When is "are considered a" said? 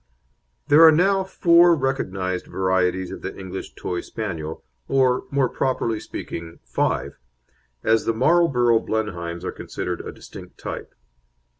9.45-10.11